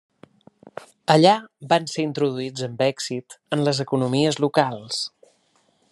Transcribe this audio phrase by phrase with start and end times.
[1.15, 1.33] Allà
[1.73, 5.03] van ser introduïts amb èxit en les economies locals.